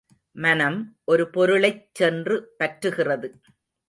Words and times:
மனம், 0.35 0.77
ஒரு 1.05 1.29
பொருளைச் 1.29 1.83
சென்று 1.93 2.37
பற்றுகிறது. 2.59 3.29